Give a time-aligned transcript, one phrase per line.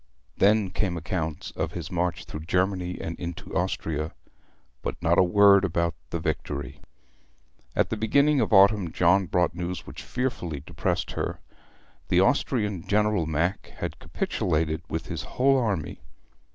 [0.35, 4.15] Then came accounts of his march through Germany and into Austria;
[4.81, 6.79] but not a word about the Victory.
[7.75, 11.39] At the beginning of autumn John brought news which fearfully depressed her.
[12.07, 16.01] The Austrian General Mack had capitulated with his whole army.